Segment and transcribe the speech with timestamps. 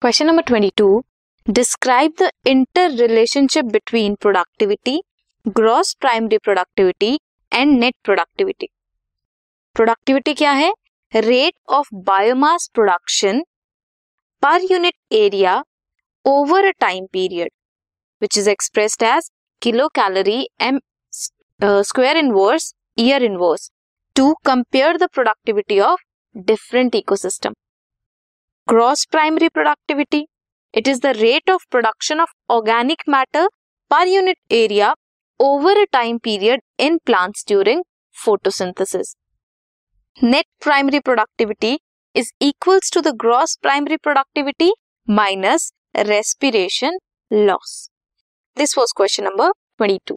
[0.00, 1.04] Question number 22.
[1.50, 5.02] Describe the interrelationship between productivity,
[5.52, 7.18] gross primary productivity
[7.50, 8.68] and net productivity.
[9.74, 10.72] Productivity क्या है?
[11.14, 13.42] Rate of biomass production
[14.40, 15.64] per unit area
[16.24, 17.48] over a time period,
[18.20, 20.78] which is expressed as kilocalorie m
[21.60, 23.70] uh, square inverse year inverse,
[24.14, 25.98] to compare the productivity of
[26.44, 27.54] different ecosystem
[28.70, 30.26] gross primary productivity.
[30.74, 33.44] It is the rate of production of organic matter
[33.90, 34.92] per unit area
[35.40, 37.82] over a time period in plants during
[38.24, 39.14] photosynthesis.
[40.20, 41.78] Net primary productivity
[42.14, 44.70] is equals to the gross primary productivity
[45.06, 46.98] minus respiration
[47.30, 47.88] loss.
[48.54, 50.16] This was question number 22.